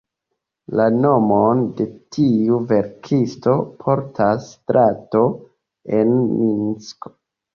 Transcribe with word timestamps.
La 0.77 0.85
nomon 0.93 1.59
de 1.81 1.85
tiu 2.15 2.57
verkisto 2.71 3.53
portas 3.83 4.49
strato 4.55 5.23
en 5.99 6.17
Minsko. 6.39 7.13